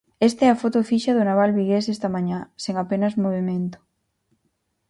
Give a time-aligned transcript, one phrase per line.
[0.27, 3.77] Esta é a foto fixa do naval vigués esta mañá, sen apenas movemento.